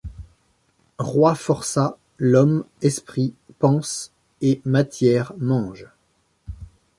[0.97, 4.09] Roi forçat, l’homme, esprit, pense,
[4.41, 5.89] et, matière, mange.